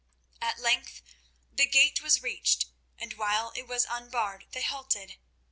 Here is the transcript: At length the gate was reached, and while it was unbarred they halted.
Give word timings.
At 0.41 0.57
length 0.57 1.03
the 1.51 1.67
gate 1.67 2.01
was 2.01 2.23
reached, 2.23 2.65
and 2.97 3.13
while 3.13 3.51
it 3.55 3.67
was 3.67 3.85
unbarred 3.87 4.47
they 4.51 4.63
halted. 4.63 5.17